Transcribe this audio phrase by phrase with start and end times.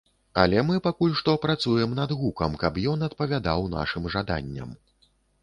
[0.43, 4.75] Але мы пакуль што працуем над гукам, каб ён адпавядаў нашым жаданням.